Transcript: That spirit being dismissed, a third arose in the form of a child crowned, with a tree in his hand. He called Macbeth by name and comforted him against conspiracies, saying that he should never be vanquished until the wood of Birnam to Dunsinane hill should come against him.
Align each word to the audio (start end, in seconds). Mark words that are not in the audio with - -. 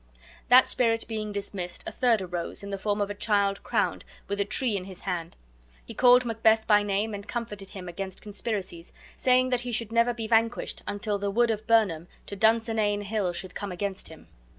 That 0.49 0.67
spirit 0.67 1.05
being 1.07 1.31
dismissed, 1.31 1.83
a 1.85 1.91
third 1.91 2.23
arose 2.23 2.63
in 2.63 2.71
the 2.71 2.79
form 2.79 3.01
of 3.01 3.11
a 3.11 3.13
child 3.13 3.61
crowned, 3.61 4.03
with 4.27 4.41
a 4.41 4.45
tree 4.45 4.75
in 4.75 4.85
his 4.85 5.01
hand. 5.01 5.35
He 5.85 5.93
called 5.93 6.25
Macbeth 6.25 6.65
by 6.65 6.81
name 6.81 7.13
and 7.13 7.27
comforted 7.27 7.69
him 7.69 7.87
against 7.87 8.19
conspiracies, 8.23 8.93
saying 9.15 9.49
that 9.49 9.61
he 9.61 9.71
should 9.71 9.91
never 9.91 10.11
be 10.15 10.25
vanquished 10.25 10.81
until 10.87 11.19
the 11.19 11.29
wood 11.29 11.51
of 11.51 11.67
Birnam 11.67 12.07
to 12.25 12.35
Dunsinane 12.35 13.03
hill 13.03 13.31
should 13.31 13.53
come 13.53 13.71
against 13.71 14.07
him. 14.07 14.25